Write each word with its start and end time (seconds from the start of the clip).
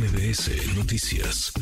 MBS 0.00 0.78
Noticias. 0.78 1.52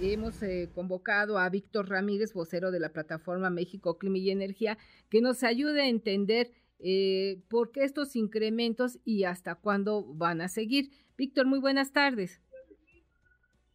Hemos 0.00 0.42
eh, 0.42 0.70
convocado 0.74 1.36
a 1.36 1.50
Víctor 1.50 1.90
Ramírez, 1.90 2.32
vocero 2.32 2.70
de 2.70 2.80
la 2.80 2.88
plataforma 2.88 3.50
México 3.50 3.98
Clima 3.98 4.16
y 4.16 4.30
Energía, 4.30 4.78
que 5.10 5.20
nos 5.20 5.42
ayude 5.42 5.82
a 5.82 5.88
entender 5.88 6.50
eh, 6.78 7.42
por 7.50 7.70
qué 7.70 7.84
estos 7.84 8.16
incrementos 8.16 8.98
y 9.04 9.24
hasta 9.24 9.56
cuándo 9.56 10.06
van 10.14 10.40
a 10.40 10.48
seguir. 10.48 10.90
Víctor, 11.18 11.44
muy 11.44 11.58
buenas 11.58 11.92
tardes. 11.92 12.40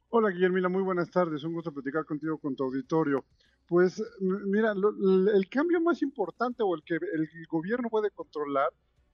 Hola 0.09 0.31
Guillermina, 0.31 0.67
muy 0.67 0.81
buenas 0.81 1.11
tardes. 1.11 1.43
Un 1.43 1.54
gusto 1.54 1.71
platicar 1.71 2.05
contigo 2.05 2.39
con 2.39 2.55
tu 2.55 2.63
auditorio. 2.63 3.23
Pues 3.67 4.01
mira, 4.20 4.73
el 5.35 5.47
cambio 5.49 5.79
más 5.79 6.01
importante 6.01 6.63
o 6.63 6.73
el 6.73 6.81
que 6.83 6.95
el 6.95 7.29
gobierno 7.47 7.88
puede 7.91 8.09
controlar 8.09 8.71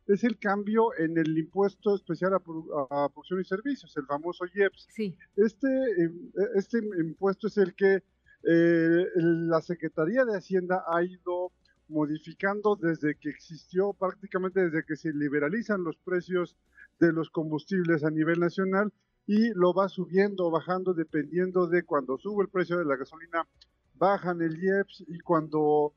es 0.09 0.23
el 0.23 0.39
cambio 0.39 0.89
en 0.97 1.17
el 1.17 1.37
impuesto 1.37 1.95
especial 1.95 2.33
a, 2.33 2.39
producción 2.39 3.41
y 3.41 3.45
servicios, 3.45 3.95
el 3.95 4.07
famoso 4.07 4.45
IEPS. 4.53 4.87
Sí. 4.89 5.15
Este, 5.35 5.67
em, 6.01 6.31
este 6.55 6.79
impuesto 6.79 7.47
es 7.47 7.57
el 7.57 7.75
que 7.75 8.03
eh, 8.43 9.05
la 9.15 9.61
Secretaría 9.61 10.25
de 10.25 10.35
Hacienda 10.35 10.83
ha 10.87 11.03
ido 11.03 11.51
modificando 11.89 12.75
desde 12.75 13.15
que 13.15 13.29
existió, 13.29 13.93
prácticamente 13.93 14.61
desde 14.61 14.83
que 14.83 14.95
se 14.95 15.13
liberalizan 15.13 15.83
los 15.83 15.97
precios 15.97 16.55
de 16.99 17.13
los 17.13 17.29
combustibles 17.29 18.03
a 18.03 18.09
nivel 18.09 18.39
nacional 18.39 18.91
y 19.27 19.49
lo 19.53 19.73
va 19.73 19.89
subiendo 19.89 20.47
o 20.47 20.51
bajando 20.51 20.93
dependiendo 20.95 21.67
de 21.67 21.83
cuando 21.83 22.17
sube 22.17 22.43
el 22.43 22.49
precio 22.49 22.79
de 22.79 22.85
la 22.85 22.95
gasolina, 22.95 23.47
bajan 23.93 24.41
el 24.41 24.57
IEPS 24.57 25.03
y 25.07 25.19
cuando 25.19 25.93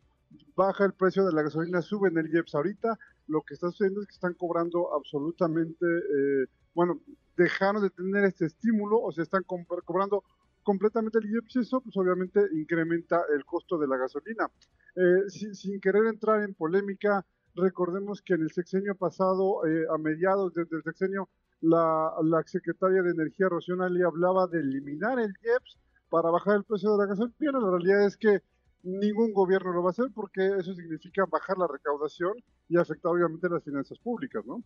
baja 0.55 0.85
el 0.85 0.93
precio 0.93 1.25
de 1.25 1.33
la 1.33 1.43
gasolina, 1.43 1.81
suben 1.81 2.19
el 2.19 2.33
IEPS. 2.33 2.55
Ahorita 2.55 2.99
lo 3.27 3.43
que 3.43 3.55
está 3.55 3.71
sucediendo 3.71 4.01
es 4.01 4.07
que 4.07 4.15
están 4.15 4.35
cobrando 4.35 4.95
absolutamente, 4.95 5.87
eh, 5.87 6.47
bueno, 6.75 7.01
dejaron 7.37 7.83
de 7.83 7.91
tener 7.91 8.25
este 8.25 8.47
estímulo 8.47 9.01
o 9.01 9.13
se 9.13 9.23
están 9.23 9.43
cobrando 9.45 10.25
completamente 10.63 11.19
el 11.19 11.31
IEPS 11.31 11.57
y 11.57 11.59
eso 11.61 11.81
pues 11.81 11.97
obviamente 11.97 12.41
incrementa 12.53 13.23
el 13.35 13.45
costo 13.45 13.79
de 13.79 13.89
la 13.89 13.97
gasolina. 13.97 14.51
Eh, 14.95 15.29
sin, 15.29 15.81
querer 15.81 16.07
entrar 16.07 16.43
en 16.43 16.55
polémica, 16.55 17.25
recordemos 17.55 18.23
que 18.23 18.35
en 18.35 18.43
el 18.43 18.51
sexenio 18.51 18.95
pasado, 18.95 19.67
eh, 19.67 19.87
a 19.93 19.99
mediados 19.99 20.55
del 20.55 20.83
sexenio, 20.83 21.29
la, 21.61 22.13
la, 22.23 22.43
secretaria 22.45 23.03
de 23.03 23.11
Energía 23.11 23.49
Rocío 23.49 23.77
le 23.77 24.05
hablaba 24.05 24.47
de 24.49 24.61
eliminar 24.61 25.19
el 25.21 25.33
IEPS 25.43 25.79
para 26.09 26.31
bajar 26.31 26.57
el 26.57 26.65
precio 26.65 26.93
de 26.93 26.99
la 26.99 27.07
gasolina. 27.07 27.61
La 27.61 27.71
realidad 27.71 28.05
es 28.05 28.17
que 28.17 28.43
ningún 28.83 29.33
gobierno 29.33 29.73
lo 29.73 29.83
va 29.83 29.91
a 29.91 29.93
hacer 29.93 30.07
porque 30.15 30.47
eso 30.59 30.75
significa 30.75 31.25
bajar 31.31 31.59
la 31.59 31.67
recaudación 31.67 32.35
y 32.69 32.77
afectar 32.77 33.13
obviamente 33.13 33.49
las 33.49 33.63
finanzas 33.63 33.99
públicas, 33.99 34.45
¿no? 34.45 34.63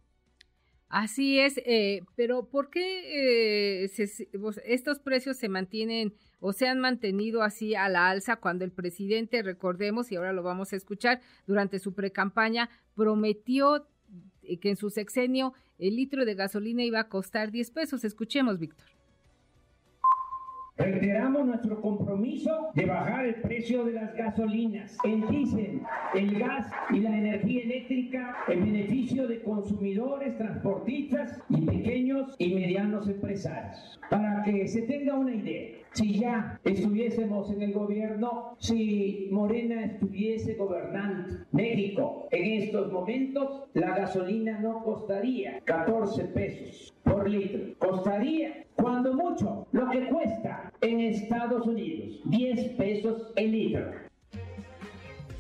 Así 0.89 1.41
es, 1.41 1.59
eh, 1.67 2.03
pero 2.15 2.47
¿por 2.47 2.71
qué 2.71 3.83
eh, 3.83 3.91
estos 4.67 5.01
precios 5.01 5.37
se 5.37 5.49
mantienen 5.49 6.15
o 6.39 6.53
se 6.53 6.69
han 6.69 6.79
mantenido 6.79 7.43
así 7.43 7.75
a 7.75 7.89
la 7.89 8.09
alza 8.09 8.37
cuando 8.37 8.65
el 8.65 8.71
presidente, 8.71 9.43
recordemos, 9.43 10.13
y 10.13 10.17
ahora 10.17 10.33
lo 10.33 10.45
vamos 10.45 10.73
a 10.73 10.77
escuchar, 10.77 11.21
durante 11.47 11.81
su 11.81 11.93
precampaña 11.93 12.71
prometió 12.95 13.89
eh, 14.45 14.59
que 14.59 14.71
en 14.71 14.77
su 14.77 14.91
sexenio 14.91 15.55
el 15.79 15.97
litro 15.97 16.25
de 16.25 16.37
gasolina 16.37 16.85
iba 16.85 17.01
a 17.01 17.09
costar 17.09 17.51
10 17.51 17.73
pesos? 17.73 18.05
Escuchemos, 18.05 18.61
Víctor. 18.61 18.87
Reiteramos 20.79 21.47
nuestro 21.47 21.81
compromiso 21.81 22.69
de 22.75 22.85
bajar 22.85 23.25
el 23.25 23.37
precio 23.37 23.85
de 23.87 23.95
las 23.95 24.15
gasolinas, 24.15 24.99
el 25.05 25.27
diésel, 25.27 25.81
el 26.15 26.39
gas 26.39 26.71
y 26.91 27.01
la 27.01 27.17
energía 27.17 27.63
eléctrica 27.63 28.37
en 28.47 28.61
beneficio 28.61 29.27
de 29.27 29.43
consumidores, 29.43 30.37
transportistas 30.37 31.41
y 31.49 31.63
pequeños 31.63 32.35
y 32.39 32.55
medianos 32.55 33.09
empresarios. 33.09 33.99
Para 34.11 34.43
que 34.45 34.69
se 34.69 34.83
tenga 34.83 35.15
una 35.15 35.35
idea, 35.35 35.79
si 35.93 36.19
ya 36.19 36.61
estuviésemos 36.63 37.51
en 37.51 37.63
el 37.63 37.73
gobierno, 37.73 38.55
si 38.59 39.29
Morena 39.31 39.83
estuviese 39.83 40.57
gobernando 40.57 41.39
México 41.53 42.29
en 42.31 42.63
estos 42.63 42.93
momentos, 42.93 43.63
la 43.73 43.97
gasolina 43.97 44.61
no 44.61 44.85
costaría 44.85 45.59
14 45.65 46.25
pesos 46.25 46.95
por 47.03 47.31
litro, 47.31 47.61
costaría 47.79 48.67
cuando 48.87 49.15
mucho 49.15 49.67
lo 49.73 49.91
que 49.91 50.09
cuesta 50.09 50.73
en 50.81 51.01
Estados 51.01 51.67
Unidos, 51.67 52.21
10 52.27 52.69
pesos 52.77 53.33
el 53.35 53.51
litro. 53.51 53.91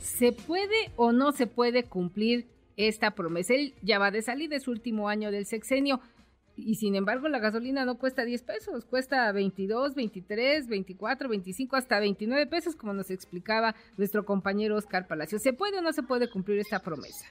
¿Se 0.01 0.33
puede 0.33 0.91
o 0.97 1.13
no 1.13 1.31
se 1.31 1.47
puede 1.47 1.85
cumplir 1.85 2.49
esta 2.77 3.13
promesa? 3.13 3.55
Él 3.55 3.75
ya 3.83 4.01
va 4.01 4.11
de 4.11 4.23
salir 4.23 4.51
de 4.51 4.59
su 4.59 4.73
último 4.73 5.09
año 5.09 5.31
del 5.31 5.47
sexenio 5.47 6.01
y 6.57 6.75
sin 6.75 6.97
embargo 6.97 7.29
la 7.29 7.39
gasolina 7.39 7.85
no 7.85 7.99
cuesta 7.99 8.25
10 8.25 8.43
pesos, 8.43 8.85
cuesta 8.85 9.31
22, 9.31 9.95
23, 9.95 10.67
24, 10.67 11.29
25, 11.29 11.77
hasta 11.77 12.01
29 12.01 12.47
pesos, 12.49 12.75
como 12.75 12.95
nos 12.95 13.13
explicaba 13.13 13.77
nuestro 13.97 14.25
compañero 14.25 14.75
Oscar 14.75 15.07
Palacio. 15.07 15.39
¿Se 15.39 15.53
puede 15.53 15.79
o 15.79 15.83
no 15.83 15.93
se 15.93 16.03
puede 16.03 16.29
cumplir 16.29 16.59
esta 16.59 16.81
promesa? 16.81 17.27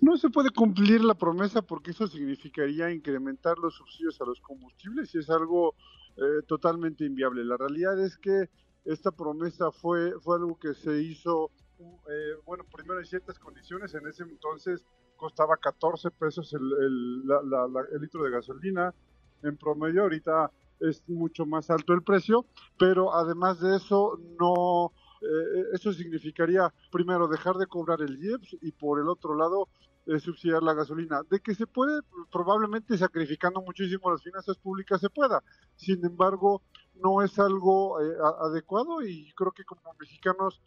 No 0.00 0.16
se 0.16 0.30
puede 0.30 0.50
cumplir 0.50 1.04
la 1.04 1.14
promesa 1.14 1.60
porque 1.60 1.90
eso 1.90 2.06
significaría 2.06 2.90
incrementar 2.90 3.58
los 3.58 3.74
subsidios 3.74 4.18
a 4.20 4.24
los 4.24 4.40
combustibles 4.40 5.14
y 5.14 5.18
es 5.18 5.28
algo 5.28 5.74
eh, 6.16 6.42
totalmente 6.46 7.04
inviable. 7.04 7.44
La 7.44 7.58
realidad 7.58 8.02
es 8.02 8.16
que 8.16 8.48
esta 8.86 9.10
promesa 9.10 9.70
fue, 9.70 10.12
fue 10.20 10.36
algo 10.36 10.58
que 10.58 10.72
se 10.72 11.02
hizo, 11.02 11.50
eh, 11.78 12.34
bueno, 12.46 12.64
primero 12.74 12.98
en 12.98 13.04
ciertas 13.04 13.38
condiciones, 13.38 13.94
en 13.94 14.06
ese 14.06 14.22
entonces 14.22 14.86
costaba 15.16 15.58
14 15.58 16.10
pesos 16.12 16.54
el, 16.54 16.62
el 16.62 18.00
litro 18.00 18.24
de 18.24 18.30
gasolina 18.30 18.94
en 19.42 19.56
promedio, 19.58 20.02
ahorita 20.02 20.50
es 20.80 21.06
mucho 21.08 21.44
más 21.44 21.68
alto 21.68 21.92
el 21.92 22.02
precio, 22.02 22.46
pero 22.78 23.14
además 23.14 23.60
de 23.60 23.76
eso 23.76 24.18
no 24.38 24.92
eh, 25.20 25.64
eso 25.74 25.92
significaría 25.92 26.72
primero 26.90 27.28
dejar 27.28 27.56
de 27.56 27.66
cobrar 27.66 28.00
el 28.00 28.18
IEPS 28.18 28.56
y 28.62 28.72
por 28.72 28.98
el 29.00 29.08
otro 29.08 29.34
lado 29.34 29.68
eh, 30.06 30.18
subsidiar 30.18 30.62
la 30.62 30.74
gasolina. 30.74 31.22
De 31.28 31.40
que 31.40 31.54
se 31.54 31.66
puede, 31.66 32.00
probablemente 32.32 32.96
sacrificando 32.96 33.60
muchísimo 33.60 34.10
las 34.10 34.22
finanzas 34.22 34.56
públicas 34.58 35.00
se 35.00 35.10
pueda. 35.10 35.42
Sin 35.76 36.04
embargo, 36.04 36.62
no 36.94 37.22
es 37.22 37.38
algo 37.38 38.00
eh, 38.00 38.16
adecuado 38.40 39.02
y 39.02 39.32
creo 39.34 39.52
que 39.52 39.64
como 39.64 39.82
mexicanos 39.98 40.60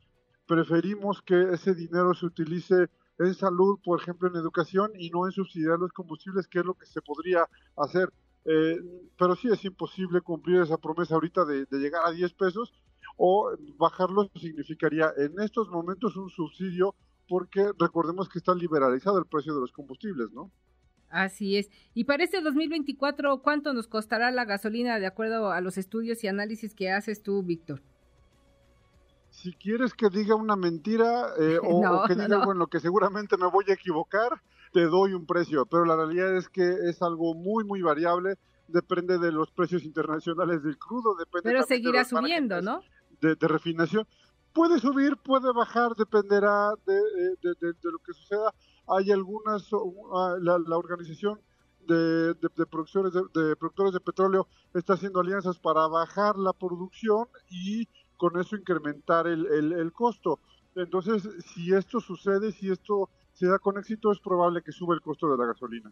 preferimos 0.48 1.22
que 1.22 1.54
ese 1.54 1.74
dinero 1.74 2.14
se 2.14 2.26
utilice 2.26 2.90
en 3.20 3.34
salud, 3.34 3.80
por 3.84 4.02
ejemplo, 4.02 4.28
en 4.28 4.36
educación 4.36 4.92
y 4.98 5.10
no 5.10 5.26
en 5.26 5.32
subsidiar 5.32 5.80
los 5.80 5.94
combustibles, 5.94 6.48
que 6.48 6.60
es 6.60 6.66
lo 6.66 6.74
que 6.74 6.86
se 6.86 7.02
podría 7.02 7.48
hacer. 7.78 8.12
pero 9.18 9.36
sí 9.36 9.48
es 9.50 9.64
imposible 9.64 10.20
cumplir 10.22 10.62
esa 10.62 10.78
promesa 10.78 11.16
ahorita 11.16 11.46
de, 11.46 11.66
de 11.66 11.80
llegar 11.80 12.06
a 12.06 12.12
10 12.12 12.34
pesos 12.34 12.74
o 13.18 13.52
bajarlo 13.78 14.30
significaría 14.36 15.14
en 15.18 15.40
estos 15.40 15.70
momentos 15.70 16.16
un 16.18 16.30
subsidio 16.30 16.96
porque 17.28 17.72
recordemos 17.80 18.30
que 18.30 18.40
está 18.40 18.54
liberalizado 18.54 19.20
el 19.20 19.26
precio 19.26 19.54
de 19.54 19.62
los 19.62 19.72
combustibles, 19.72 20.32
¿no? 20.32 20.52
Así 21.10 21.58
es. 21.58 21.70
Y 21.94 22.06
para 22.06 22.24
este 22.24 22.42
2024, 22.42 23.42
¿cuánto 23.44 23.74
nos 23.74 23.88
costará 23.88 24.32
la 24.32 24.46
gasolina 24.46 25.00
de 25.00 25.06
acuerdo 25.06 25.52
a 25.52 25.62
los 25.62 25.78
estudios 25.78 26.24
y 26.24 26.28
análisis 26.28 26.74
que 26.74 26.92
haces 26.92 27.22
tú, 27.22 27.44
Víctor? 27.44 27.84
Si 29.30 29.54
quieres 29.54 29.94
que 29.94 30.10
diga 30.10 30.36
una 30.36 30.56
mentira 30.56 31.28
eh, 31.40 31.60
o, 31.64 32.04
que 32.08 32.16
diga 32.16 32.38
algo 32.38 32.54
en 32.54 32.60
lo 32.60 32.68
que 32.68 32.80
seguramente 32.80 33.38
me 33.38 33.48
voy 33.48 33.66
a 33.70 33.74
equivocar, 33.74 34.42
te 34.72 34.86
doy 34.86 35.14
un 35.14 35.28
precio. 35.28 35.68
Pero 35.68 35.86
la 35.86 35.96
realidad 35.96 36.36
es 36.36 36.50
que 36.50 36.68
es 36.90 37.02
algo 37.04 37.36
muy, 37.36 37.64
muy 37.64 37.84
variable. 37.84 38.36
Depende 38.68 39.20
de 39.20 39.32
los 39.32 39.52
precios 39.52 39.84
internacionales 39.84 40.64
del 40.64 40.80
crudo. 40.80 41.16
Depende 41.16 41.52
Pero 41.52 41.64
seguirá 41.64 42.06
subiendo, 42.06 42.60
¿no? 42.62 42.82
de, 43.24 43.48
refinación. 43.48 44.08
Puede 44.54 44.80
subir, 44.80 45.18
puede 45.18 45.52
bajar, 45.52 45.96
dependerá 45.96 46.74
de, 46.86 47.00
lo 47.84 48.00
que 48.00 48.14
suceda. 48.14 48.54
Hay 48.88 49.12
algunas, 49.12 49.68
ah, 50.14 50.36
la, 50.40 50.78
organización 50.78 51.40
de, 51.88 52.36
productores 52.70 53.14
de, 53.14 53.56
productores 53.56 53.94
de 53.94 54.00
petróleo 54.00 54.48
está 54.74 54.94
haciendo 54.94 55.20
alianzas 55.20 55.58
para 55.58 55.88
bajar 55.88 56.38
la 56.38 56.54
producción 56.54 57.28
y 57.50 57.88
con 58.18 58.40
eso 58.40 58.56
incrementar 58.56 59.26
el, 59.28 59.46
el, 59.74 59.92
costo. 59.92 60.40
Entonces, 60.76 61.28
si 61.54 61.74
esto 61.74 62.00
sucede, 62.00 62.52
si 62.52 62.70
esto 62.70 63.10
se 63.34 63.48
da 63.48 63.58
con 63.58 63.80
éxito, 63.80 64.12
es 64.12 64.20
probable 64.20 64.62
que 64.62 64.72
suba 64.72 64.94
el 64.94 65.02
costo 65.02 65.30
de 65.32 65.38
la 65.38 65.48
gasolina. 65.48 65.92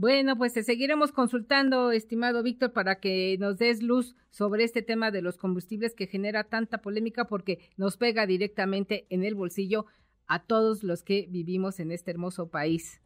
Bueno, 0.00 0.36
pues 0.36 0.52
te 0.52 0.62
seguiremos 0.62 1.10
consultando, 1.10 1.90
estimado 1.90 2.44
Víctor, 2.44 2.72
para 2.72 3.00
que 3.00 3.36
nos 3.40 3.58
des 3.58 3.82
luz 3.82 4.14
sobre 4.30 4.62
este 4.62 4.80
tema 4.80 5.10
de 5.10 5.22
los 5.22 5.38
combustibles 5.38 5.92
que 5.96 6.06
genera 6.06 6.44
tanta 6.44 6.78
polémica 6.78 7.26
porque 7.26 7.68
nos 7.76 7.96
pega 7.96 8.24
directamente 8.24 9.08
en 9.10 9.24
el 9.24 9.34
bolsillo 9.34 9.86
a 10.28 10.44
todos 10.44 10.84
los 10.84 11.02
que 11.02 11.26
vivimos 11.28 11.80
en 11.80 11.90
este 11.90 12.12
hermoso 12.12 12.48
país. 12.48 13.00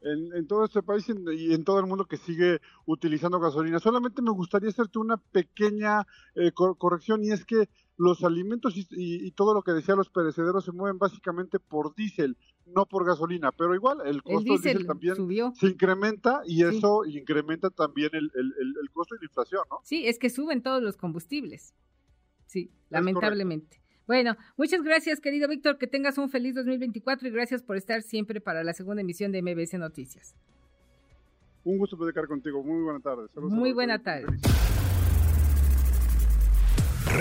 En, 0.00 0.46
todo 0.46 0.64
este 0.64 0.82
país 0.82 1.06
y 1.10 1.52
en 1.52 1.64
todo 1.64 1.78
el 1.78 1.86
mundo 1.86 2.06
que 2.06 2.16
sigue 2.16 2.62
utilizando 2.86 3.38
gasolina. 3.38 3.80
Solamente 3.80 4.22
me 4.22 4.30
gustaría 4.30 4.70
hacerte 4.70 4.98
una 4.98 5.18
pequeña 5.18 6.06
eh, 6.34 6.52
corrección 6.52 7.22
y 7.22 7.32
es 7.32 7.44
que 7.44 7.68
los 7.96 8.24
alimentos 8.24 8.74
y, 8.76 9.30
todo 9.32 9.54
lo 9.54 9.62
que 9.62 9.72
decía 9.72 9.94
los 9.94 10.10
perecederos 10.10 10.64
se 10.64 10.72
mueven 10.72 10.98
básicamente 10.98 11.58
por 11.58 11.94
diésel, 11.94 12.36
no 12.66 12.86
por 12.86 13.04
gasolina, 13.06 13.52
pero 13.52 13.74
igual 13.74 13.98
el 14.04 14.22
costo 14.22 14.52
del 14.52 14.62
diésel 14.62 14.86
también 14.86 15.16
se 15.54 15.66
incrementa 15.66 16.42
y 16.46 16.64
eso 16.64 17.04
incrementa 17.04 17.70
también 17.70 18.10
el, 18.12 18.30
costo 18.92 19.14
de 19.14 19.20
la 19.20 19.26
inflación, 19.26 19.62
¿no? 19.70 19.80
Sí, 19.82 20.06
es 20.06 20.18
que 20.18 20.30
suben 20.30 20.62
todos 20.62 20.82
los 20.82 20.96
combustibles. 20.96 21.74
Sí, 22.46 22.70
lamentablemente. 22.90 23.80
Bueno, 24.06 24.36
muchas 24.56 24.82
gracias, 24.82 25.20
querido 25.20 25.48
Víctor, 25.48 25.78
que 25.78 25.86
tengas 25.86 26.18
un 26.18 26.28
feliz 26.28 26.54
2024 26.54 27.28
y 27.28 27.30
gracias 27.30 27.62
por 27.62 27.76
estar 27.76 28.02
siempre 28.02 28.40
para 28.40 28.62
la 28.62 28.74
segunda 28.74 29.00
emisión 29.00 29.32
de 29.32 29.42
MBS 29.42 29.74
Noticias. 29.78 30.36
Un 31.64 31.78
gusto 31.78 31.96
platicar 31.96 32.26
contigo. 32.26 32.62
Muy 32.62 32.82
buena 32.82 33.00
tarde. 33.00 33.28
Muy 33.36 33.72
buena 33.72 34.02
tarde. 34.02 34.26